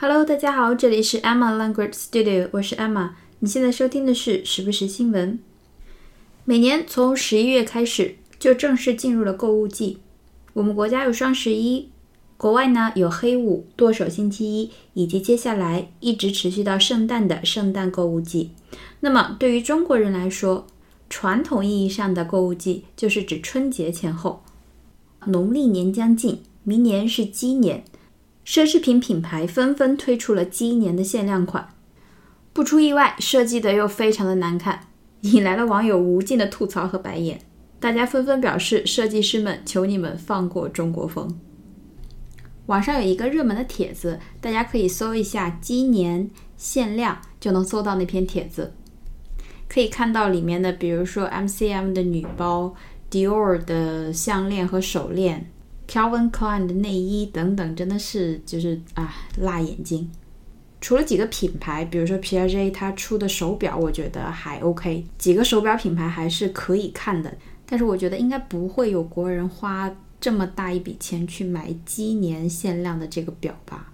[0.00, 3.10] Hello，大家好，这里是 Emma Language Studio，我是 Emma。
[3.40, 5.40] 你现在收听的是时不时新闻。
[6.44, 9.98] 每年从十一月开始，就正式进入了购物季。
[10.52, 11.88] 我们国家有双十一，
[12.36, 18.52] 国外呢有黑五、剁手星期一，以及接下来一直持续到圣诞的圣诞购物季。
[19.00, 20.68] 那么对于中国人来说，
[21.10, 24.44] 传统意义上的购物季就是指春节前后。
[25.26, 27.82] 农历年将近，明年是鸡年。
[28.48, 31.68] 奢侈品品牌纷纷推出了鸡年的限量款，
[32.54, 34.88] 不出意外，设计的又非常的难看，
[35.20, 37.42] 引来了网友无尽的吐槽和白眼。
[37.78, 41.38] 大家纷纷表示：“设计师们，求你们放过中国风。”
[42.64, 48.72] 网上有一个热门的帖子，大家可以搜一下“鸡年限量”，就能搜到那篇帖子。
[49.68, 52.74] 可以看到里面的，比如说 MCM 的女包、
[53.10, 55.50] Dior 的项链和手链。
[55.88, 60.10] Calvin Klein 的内衣等等，真的是就是啊，辣眼睛。
[60.80, 65.04] 除了几个品牌，比如说 Piaget 它出的手表，我觉得还 OK。
[65.16, 69.90] 几个手表品牌还是可以看的，但是我觉得应该不会有国人花
[70.20, 73.92] 这么大一笔钱去买鸡年限量的这个表吧。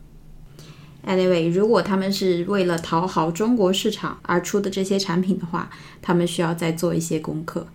[1.07, 5.71] Anyway，如果他们是为了讨好中国市场而出的这些产品的话，
[6.03, 7.67] 他们需要再做一些功课。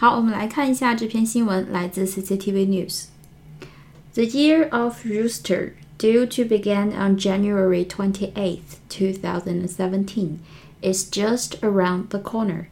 [0.00, 10.38] 好，我们来看一下这篇新闻，来自 CCTV News。The year of rooster, due to begin on January 28, 2017,
[10.82, 12.68] is just around the corner.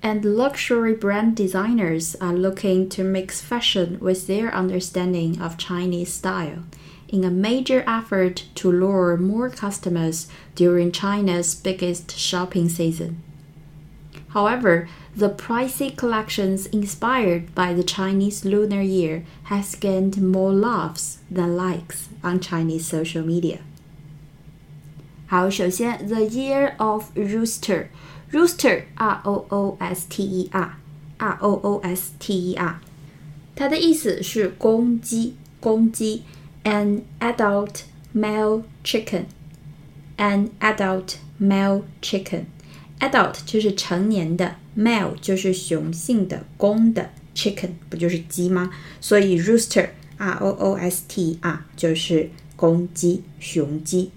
[0.00, 6.64] And luxury brand designers are looking to mix fashion with their understanding of Chinese style
[7.08, 13.22] in a major effort to lure more customers during China's biggest shopping season.
[14.34, 21.56] However, the pricey collections inspired by the Chinese Lunar Year has gained more loves than
[21.56, 23.58] likes on Chinese social media.
[25.26, 30.76] 好，首先，The Year of Rooster，Rooster R O O S T E R
[31.18, 32.80] R O O S T E R，
[33.54, 36.22] 它的意思是公鸡，公鸡，
[36.64, 37.82] an adult
[38.14, 48.71] male chicken，an adult male chicken。Adult 就是成年的 ，male 就是雄性的公的，chicken 不就是鸡吗？
[49.01, 54.11] 所以 rooster r o o s t r 就是公鸡、雄鸡。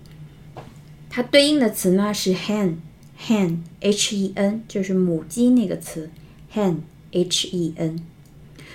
[1.08, 6.10] 它对应的词呢是 hen，hen h e n 就是母鸡那个词
[6.54, 6.78] ，hen
[7.12, 8.00] h e n。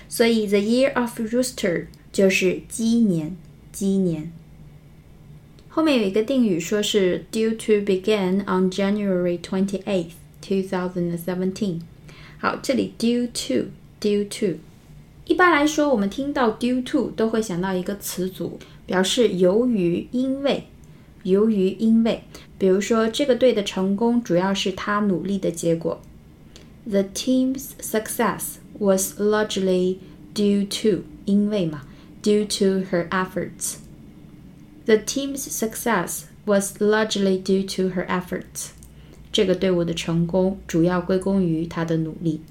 [0.08, 3.36] 所以 the year of rooster 就是鸡年，
[3.72, 4.32] 鸡年。
[5.68, 10.14] 后面有一个定语，说是 due to begin on January twenty eighth,
[10.47, 11.81] two thousand and seventeen。
[12.39, 13.69] 好，这里 due to
[14.01, 14.59] due to，
[15.27, 20.65] 一般来说，我们听到 due to 都会想到一个词组，表示由于、因为、
[21.23, 22.25] 由于、因为。
[22.59, 26.01] 比如说，这个队的成功主要是他努力的结果。
[26.85, 29.99] The team's success was largely
[30.35, 31.83] due to 因为嘛，
[32.23, 38.71] due to her efforts。The team's success was largely due to her efforts.
[39.38, 42.42] 这个队伍的成功主要归功于他的努力。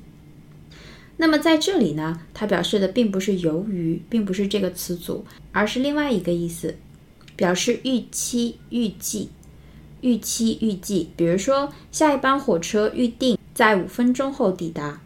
[1.17, 6.77] 那么在这里呢，它表示的并不是由于，并不是这个词组，而是另外一个意思，
[7.35, 9.31] 表示预期、预计、
[10.01, 11.11] 预期、预计。
[11.17, 15.01] 比如说，下一班火车预定在五分钟后抵达。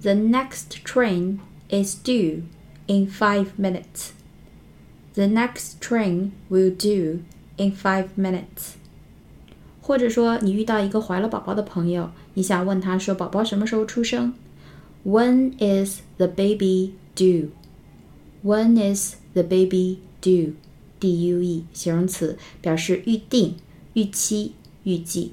[0.00, 2.44] The next train is due
[2.86, 4.12] in five minutes.
[5.12, 7.20] The next train will do
[7.58, 8.79] in five minutes。
[9.80, 14.34] 或者说，你遇到一个怀了宝宝的朋友，你想问他说：“宝宝什么时候出生
[15.04, 17.48] ？”When is the baby due?
[18.44, 20.52] When is the baby due?
[20.98, 23.56] D U E 形容词表示预定、
[23.94, 24.52] 预期、
[24.84, 25.32] 预计。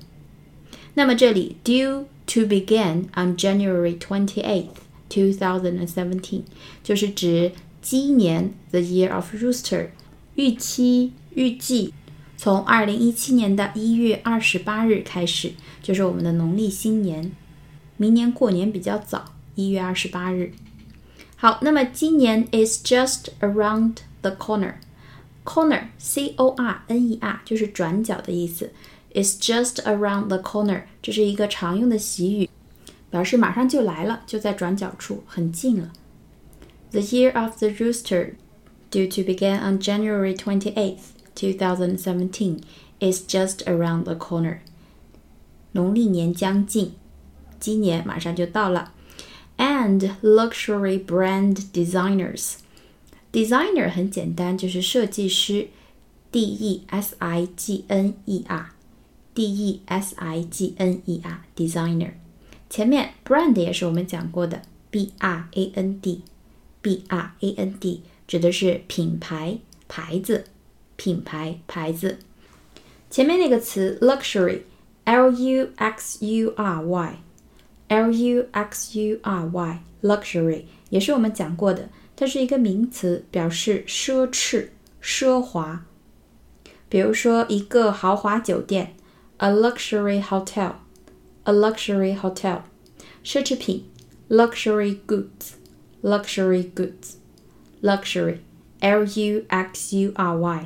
[0.94, 4.78] 那么这里 due to begin on January twenty eighth,
[5.10, 6.42] two thousand and seventeen
[6.84, 7.52] 就是指。
[7.80, 9.92] 鸡年 The Year of Rooster，
[10.36, 11.94] 预期预计
[12.38, 17.32] 从二零一七年的一月二十八日开始，就是我们的农历新年。
[17.98, 20.54] 明年过年比较早，一月二十八日。
[21.36, 24.76] 好，那么今年 is just around the corner。
[25.44, 28.72] corner c o r n e r 就是转角的意思。
[29.16, 32.50] is just around the corner，这是一个常用的习语，
[33.10, 35.92] 表示马上就来了，就在转角处，很近了。
[36.92, 38.34] The year of the rooster,
[38.92, 41.17] due to begin on January twenty eighth.
[41.37, 42.61] 2017,
[43.01, 44.59] is just around the corner.
[45.73, 46.95] 农历年将近，
[47.59, 48.93] 今年马上就到了。
[49.57, 52.55] And luxury brand designers.
[53.33, 55.69] Designer 很简单，就是设计师。
[56.31, 62.13] D E S I G N E R，D E S I G N E R，designer。
[62.71, 69.59] 前面 brand 也是我们讲过的，B R A N D，B R A N D 指的是品牌、
[69.89, 70.47] 牌子、
[70.98, 72.20] 品牌、牌子。
[73.10, 84.68] 前面那个词 luxury，L U X U R Y，L U X U R Y，luxury 也是我们讲过的，它是一个名词，表示奢侈、
[85.02, 85.86] 奢华。
[86.90, 88.96] 比如说一个豪华酒店
[89.38, 92.62] ，a luxury hotel，a luxury hotel，
[93.24, 93.86] 奢侈品
[94.30, 100.66] ，luxury goods，luxury goods，luxury，l u x u r y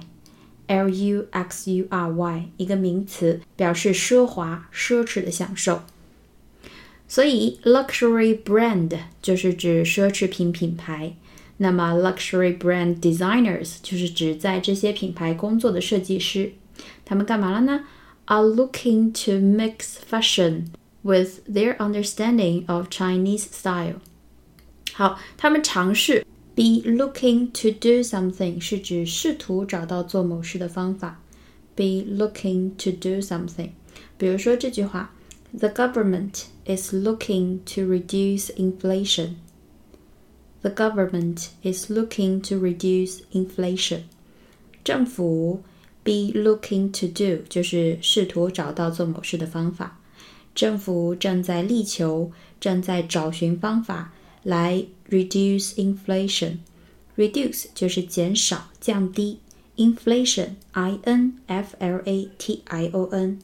[0.70, 5.82] y，l u x u r y，一个名词，表示奢华、奢侈的享受。
[7.08, 11.14] 所以，luxury brand 就是指奢侈品品牌。
[11.58, 16.52] 那么，luxury brand designers 就是指在这些品牌工作的设计师，
[17.04, 17.84] 他们干嘛了呢？
[18.26, 20.66] Are looking to mix fashion
[21.02, 24.00] with their understanding of Chinese style。
[24.92, 31.20] 好，他们尝试 be looking to do something 是指试图找到做某事的方法，
[31.74, 33.70] be looking to do something。
[34.16, 35.14] 比如说这句话：
[35.58, 44.02] The government is looking to reduce inflation。The government is looking to reduce inflation.
[44.82, 45.62] 政府
[46.02, 50.00] be looking to do 就是试图找到做某事的方法。
[50.54, 54.12] 政府正在力求，正在找寻方法
[54.42, 59.40] 来 reduce inflation。reduce 就是减少、降低。
[59.76, 63.38] inflation i n f l a t i o n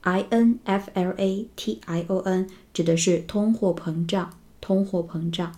[0.00, 4.30] i n f l a t i o n 指的是通货膨胀，
[4.60, 5.56] 通货膨胀。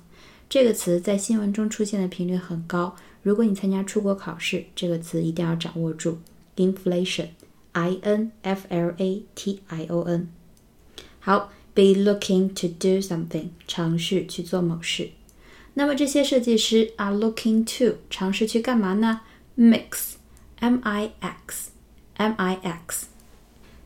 [0.48, 2.96] 这个词在新闻中出现的频率很高。
[3.22, 6.18] 如果你参加出国考试，这个词一定要掌握住。
[6.56, 10.28] Inflation，I N F L A T I O N。
[11.20, 15.10] 好，be looking to do something，尝试去做某事。
[15.75, 19.21] 那么这些设计师 are looking to 尝试去干嘛呢
[19.55, 23.05] ？Mix，M I X，M I X。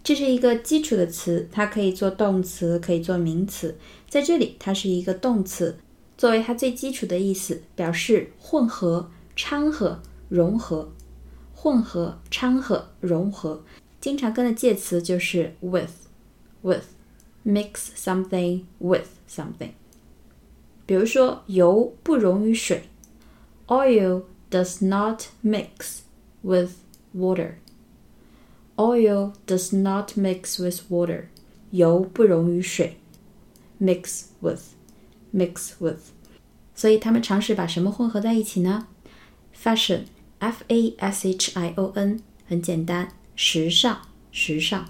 [0.03, 3.77] 这是一个基础的词，它可以做动词，可以做名词。
[4.07, 5.77] 在这里，它是一个动词。
[6.17, 10.89] 作为它最基础的意思，表示混合、掺和、融合。
[11.53, 13.61] 混合、掺和、融合，
[13.99, 19.71] 经常跟的介词就是 with，with，mix something with something。
[20.88, 22.88] 比如说，油不溶于水，
[23.66, 26.00] oil does not mix
[26.42, 26.72] with
[27.14, 31.26] water。oil does not mix with water。
[31.70, 32.98] 油不溶于水，
[33.80, 35.98] mix with。mix with，
[36.76, 38.86] 所以他们尝试把什么混合在一起呢？
[39.60, 44.86] Fashion，F A S H I O N，很简单，时尚，时尚。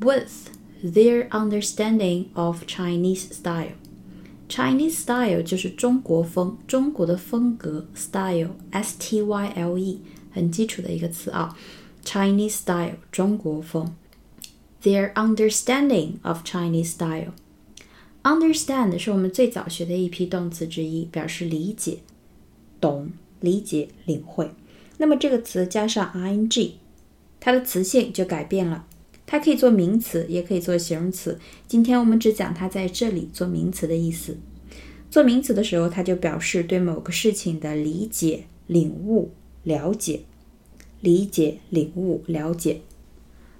[0.00, 0.50] With
[0.82, 3.28] their understanding of Chinese
[4.49, 10.01] Chinese style 就是中国风，中国的风格，style，S T Y L E，
[10.31, 11.55] 很基础的一个词啊。
[12.03, 13.93] Chinese style，中国风。
[14.81, 17.33] Their understanding of Chinese style。
[18.23, 21.99] Understand 是我们最早学的一批动词之一，表示理解、
[22.81, 24.49] 懂、理解、领会。
[24.97, 26.71] 那么这个词加上 ing，
[27.39, 28.87] 它的词性就改变了。
[29.31, 31.37] 它可以做名词，也可以做形容词。
[31.67, 34.35] 今天我们只讲它在这里做名词的意思。
[35.11, 39.29] 做名词的时候，它就表示对某个事情的理解、领悟、
[39.61, 40.21] 了解。
[41.01, 42.81] 理解、领悟、了解。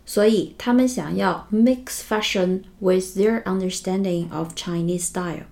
[0.07, 5.43] 所以他们想要 mix fashion with their understanding of Chinese style，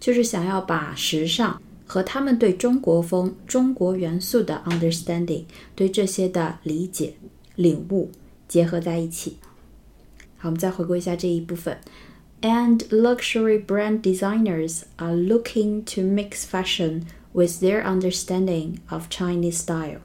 [0.00, 5.44] 就是想要把时尚和他们对中国风、中国元素的 understanding，
[5.76, 7.14] 对这些的理解、
[7.54, 8.10] 领悟
[8.48, 9.36] 结合在一起。
[10.39, 11.77] 好，我们再回顾一下这一部分。
[12.41, 20.01] And luxury brand designers are looking to mix fashion with their understanding of Chinese style。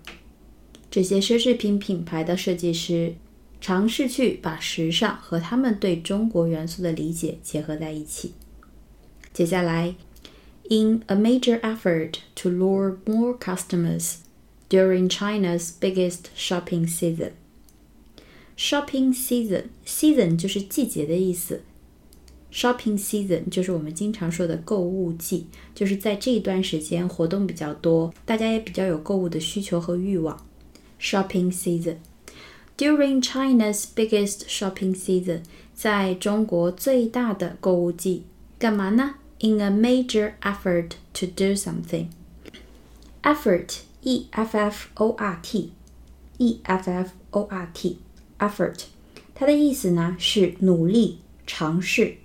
[0.91, 3.15] 这些奢侈品品牌的设计师
[3.61, 8.33] 尝试去把时尚和他们对中国元素的理解结合在一起。
[9.33, 9.95] 接下来，
[10.71, 14.15] in a major effort to lure more customers
[14.69, 17.33] during China's biggest shopping season。
[18.57, 21.63] shopping season，season 就是季节的意思。
[22.53, 30.45] shopping season 就是我们经常说的购物季，就是在这一段时间活动比较多，大家也比较有购物的需求和欲望。
[31.01, 35.43] shopping season。During China's biggest shopping season，
[35.75, 38.25] 在中国最大的购物季，
[38.59, 39.15] 干嘛呢？
[39.43, 42.09] In a major effort to do something.
[43.23, 45.73] Effort, E F F O R T,
[46.39, 47.71] ，e f f o r
[48.46, 48.82] Effort，
[49.34, 52.18] 它的意思呢是努力、尝试、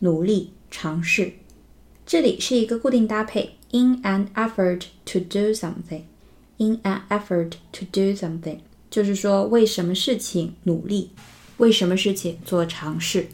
[0.00, 1.32] 努力、尝试。
[2.04, 8.58] 这里是一个固定搭配，in an effort to do something，in an effort to do something，
[8.90, 11.10] 就是说为什么事情努力，
[11.56, 13.28] 为什么事情做尝试。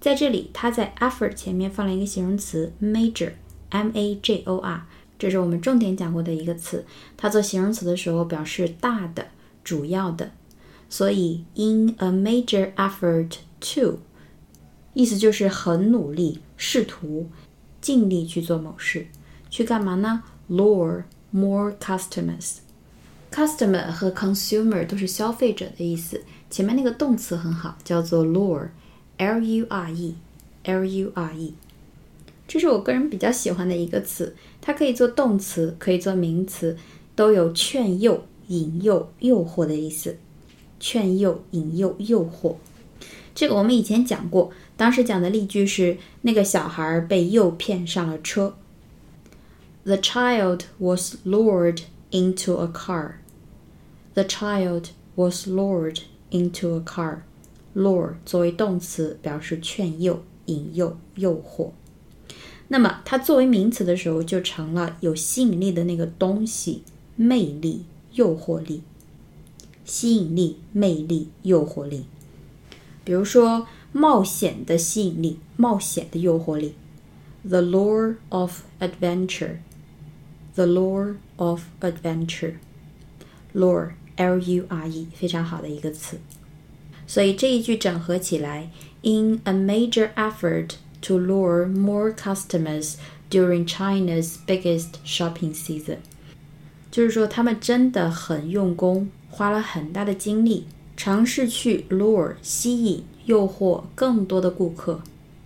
[0.00, 4.86] 在这里，它在 effort 前面放了一个形容词 major，m a j o r，
[5.18, 6.84] 这是我们重点讲过的一个词。
[7.16, 9.28] 它做形容词的时候表示大的、
[9.62, 10.32] 主要的，
[10.94, 13.98] 所以 in a major effort to，
[14.92, 17.28] 意思就是很努力，试图。
[17.80, 19.08] 尽力去做某事，
[19.50, 22.58] 去干嘛呢？Lure more customers。
[23.32, 26.22] Customer 和 consumer 都是消费者的意思。
[26.48, 31.54] 前面那个动词很好，叫做 lure，l u r e，l u r e。
[32.46, 36.76] 这是我个人比较喜欢的一个词，它可以做动词，可以做名词，
[37.16, 40.18] 都有劝诱、引诱、诱惑的意思。
[40.78, 42.56] 劝诱、引诱、诱惑。
[43.34, 48.54] 这个我们以前讲过，当时讲的例句是那个小孩被诱骗上了车。
[49.84, 53.16] The child was lured into a car.
[54.14, 57.18] The child was lured into a car.
[57.74, 61.70] Lure 作为动词表示劝诱、引诱、诱惑。
[62.68, 66.82] 那么它作为名词的时候就成了有吸引力的那个东西，
[67.16, 68.82] 魅力、诱惑力。
[69.85, 72.05] 吸引力、魅力、诱惑力。
[73.03, 76.75] 比如说，冒险的吸引力，冒险的诱惑力，
[77.43, 86.19] the lure of adventure，the lure of adventure，lure，l u r e，非常好的一个词。
[87.07, 88.69] 所以这一句整合起来，
[89.01, 92.93] in a major effort to lure more customers
[93.31, 95.97] during China's biggest shopping season，
[96.91, 100.65] 就是说他们真的很用功， 花了很大的精力。
[100.97, 105.01] 尝试去 lure 吸引、诱惑更多的顾客，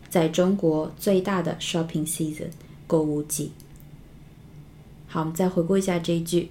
[0.09, 2.47] 在中国最大的 shopping season
[2.87, 3.51] 购物季。
[5.07, 6.49] 好，我们再回顾一下这一句：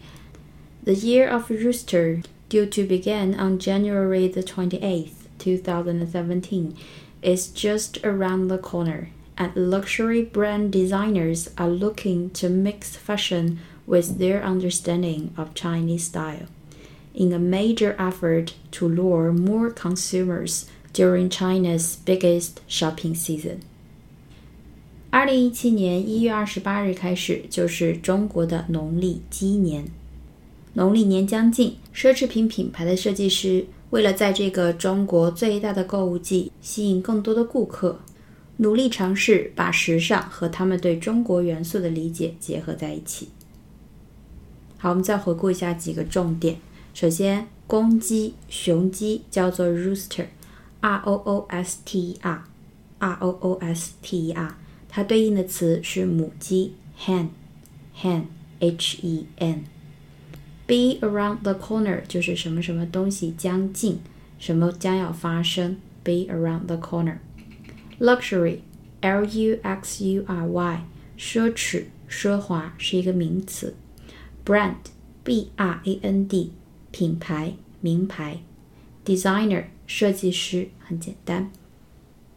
[0.84, 6.08] The year of rooster, due to begin on January the twenty eighth, two thousand and
[6.08, 6.74] seventeen,
[7.22, 14.18] is just around the corner, and luxury brand designers are looking to mix fashion with
[14.18, 16.46] their understanding of Chinese style
[17.17, 23.57] In a major effort to lure more consumers during China's biggest shopping season.
[25.09, 29.85] 二零一七年一月二十八日开始，就是中国的农历鸡年。
[30.73, 37.99] 农历年将近，奢侈品品牌的设计师为了在这个中国最大的购物季吸引更多的顾客，
[38.57, 43.29] 努力尝试把时尚和他们对中国元素的理解结合在一起。
[44.77, 46.57] 好，我们再回顾一下几个重点。
[46.97, 54.57] 首先，公鸡、雄鸡叫做 rooster，r o o s t e r，r o o s t e r，
[54.89, 59.65] 它对应的词是母鸡 hen，hen，h e n。
[60.65, 63.99] be around the corner 就是什么什么东西将近，
[64.39, 65.77] 什么将要发生。
[66.03, 67.19] be around the corner。
[67.99, 70.83] luxury，l u x u r y，
[71.15, 73.75] 奢侈、奢华是一个名词。
[74.43, 76.53] brand，b r a n d。
[76.91, 78.39] 品牌、名牌
[79.05, 81.51] ，designer 设计师，很简单。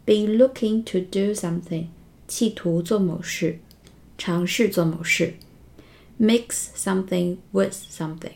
[0.05, 1.85] be looking to do something
[2.27, 3.59] 企图做某事，
[4.17, 5.35] 尝试做某事。
[6.19, 8.33] mix something with something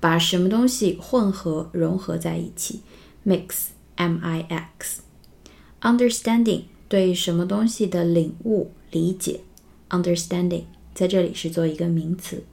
[0.00, 2.80] 把什么东西混合融合在一起。
[3.26, 3.66] mix
[3.96, 5.02] m i x
[5.80, 9.40] understanding 对什么东西的领悟、理解。
[9.90, 12.44] understanding 在这里是做一个名词。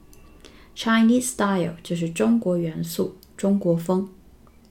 [0.76, 4.10] Chinese style 就是中国元素、中国风。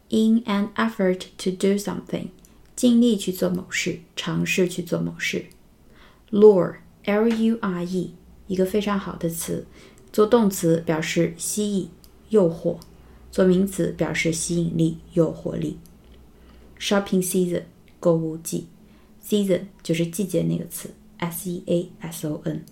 [0.10, 2.28] In an effort to do something，
[2.76, 5.46] 尽力去做某事，尝试去做某事。
[6.30, 8.14] Lure，L-U-R-E，
[8.46, 9.66] 一个非常好的词，
[10.14, 11.90] 做动词表示吸引、
[12.30, 12.78] 诱惑；
[13.32, 15.80] 做名词表示吸引力、诱惑力。
[16.80, 17.64] Shopping season，
[18.00, 18.68] 购物季。
[19.28, 22.64] Season 就是季节那个词，S-E-A-S-O-N。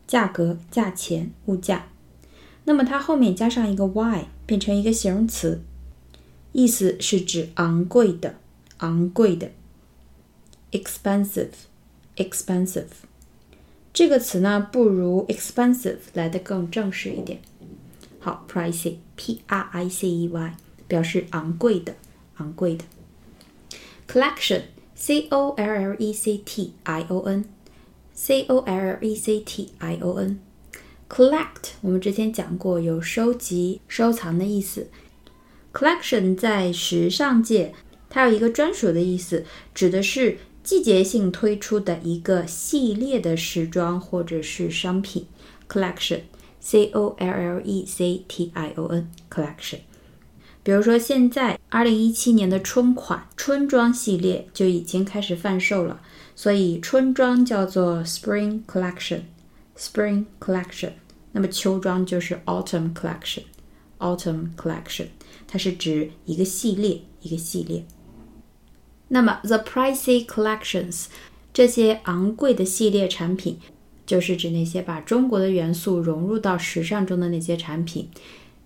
[0.07, 1.87] 价格、价钱、物价。
[2.65, 5.61] 那么它后面加上一个 y，变成一个形容词，
[6.53, 8.35] 意思是指昂贵的，
[8.77, 9.51] 昂贵的。
[10.71, 11.49] expensive,
[12.15, 12.87] expensive.
[13.93, 17.39] 这个词呢，不如 expensive 来的更正式一点。
[18.19, 20.57] 好，pricey，p r i c e y，
[20.87, 21.95] 表示昂贵的，
[22.37, 22.85] 昂贵的。
[24.07, 29.73] collection，c o l l e c t i o n，c o l l e c t
[29.77, 34.89] i o n。collect 我们之前讲过，有收集、收藏的意思。
[35.71, 37.73] collection 在时尚界，
[38.09, 39.45] 它有一个专属的意思，
[39.75, 40.37] 指的是
[40.68, 45.24] 季节性推出的一个系列的时装或者是商品。
[45.66, 46.20] collection。
[46.60, 49.78] C O L L E C T I O N collection，
[50.62, 56.02] 比如说现在二零一七年的春款春装系列就已经开始贩售了，
[56.36, 60.92] 所以春装叫做 Spring collection，Spring collection。
[61.32, 65.06] 那么秋装就是 Autumn collection，Autumn collection，
[65.46, 67.86] 它是指一个系列一个系列。
[69.08, 71.06] 那么 The pricey collections，
[71.52, 73.58] 这些昂贵的系列产品。
[74.06, 78.08] 就是指那些把中国的元素融入到时尚中的那些产品。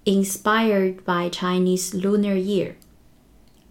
[0.05, 2.75] Inspired by Chinese Lunar Year，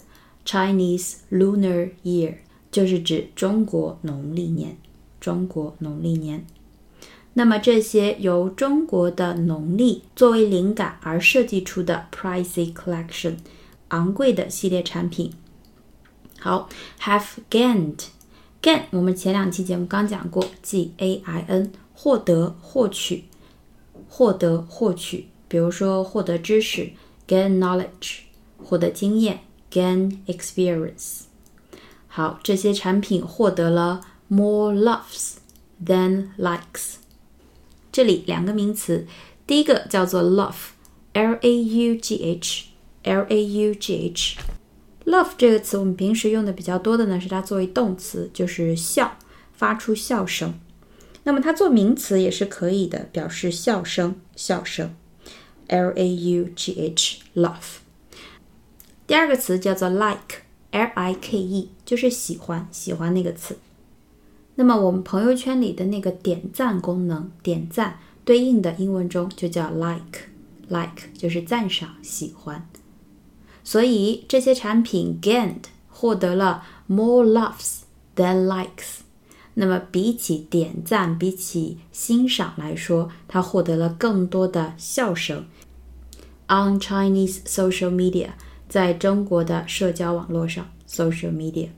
[0.43, 2.37] Chinese Lunar Year
[2.71, 4.75] 就是指中国农历年，
[5.19, 6.47] 中国农历年。
[7.37, 13.35] 那么这些由中国的农历作为灵感而设计出的 pricey collection，
[13.89, 15.31] 昂贵的系列产品。
[16.39, 16.67] 好
[16.99, 23.25] ，have gained，gain，我们前两期节目刚讲过，g a i n，获得、获取、
[24.09, 25.27] 获得、获取。
[25.47, 26.89] 比如说获得知识
[27.27, 28.21] ，gain knowledge；
[28.57, 31.25] 获得经验，gain experience。
[32.07, 35.35] 好，这些产品获得了 more loves
[35.85, 36.95] than likes。
[37.97, 39.07] 这里两个名词，
[39.47, 44.37] 第一个叫做 love，l a u g h，l a u g h。
[45.03, 49.17] Love 这个词，我们平时用的比较多的呢，是它作为动词，就是笑，
[49.51, 50.53] 发出笑声。
[51.23, 54.95] 那么它做名词也是可以的，表示笑声，笑声。
[55.65, 57.79] L A U G H，love。
[59.07, 63.57] 第二个词叫做 like，L I K E，就是喜欢，喜欢那个词。
[64.59, 72.67] 那么我们朋友圈里的那个点赞功能，点赞对应的英文中就叫 like，like 就是赞赏，喜欢。
[73.63, 77.81] 所以这些产品 gained 获得了 more loves
[78.15, 79.01] than likes。
[79.53, 85.45] 那么比起点赞，比起欣赏来说，它获得了更多的笑声。
[86.47, 88.29] On Chinese social media，
[88.67, 91.69] 在中国的社交网络上，social media，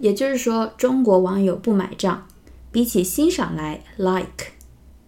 [0.00, 2.26] 也就是说，中国网友不买账，
[2.70, 4.52] 比起欣赏来 like，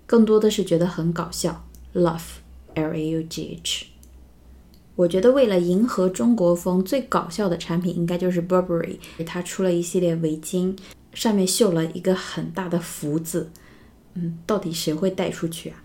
[0.07, 3.87] 更多的是觉得很搞笑，love，l a u g h。
[4.97, 10.77] 我觉得为了迎合中国风，最搞笑的产品应该就是 Burberry，它出了一系列围巾，
[11.13, 13.51] 上面绣了一个很大的福字。
[14.15, 15.83] 嗯，到底谁会带出去啊？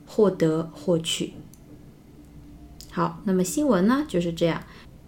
[0.06, 1.32] 获得、获取。
[2.94, 4.62] 好，那么新闻呢就是这样。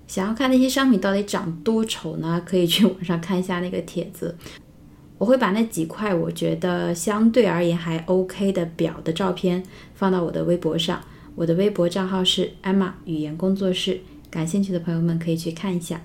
[0.07, 2.42] 想要看那些商品到底长多丑呢？
[2.47, 4.35] 可以去网上看一下那个帖子。
[5.18, 9.62] 我会把那几块我觉得相对而言还 OK 的表的照片
[9.94, 11.03] 放到我的微博上，
[11.35, 16.01] 我的微博账号是 Emma 语言工作室，感兴趣的朋友们可以去看一下。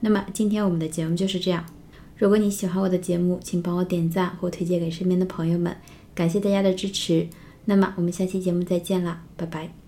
[0.00, 1.64] 那么今天我们的节目就是这样。
[2.16, 5.76] 如果你喜欢我的节目，请帮我点赞或推荐给身边的朋友们，
[6.14, 7.28] 感谢大家的支持。
[7.64, 9.87] 那么我们下期节目再见啦，拜拜。